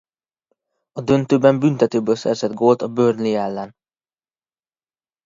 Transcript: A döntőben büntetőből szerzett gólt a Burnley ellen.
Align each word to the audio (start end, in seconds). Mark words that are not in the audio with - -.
A 0.91 1.01
döntőben 1.01 1.59
büntetőből 1.59 2.15
szerzett 2.15 2.53
gólt 2.53 2.81
a 2.81 2.87
Burnley 2.93 3.33
ellen. 3.35 3.75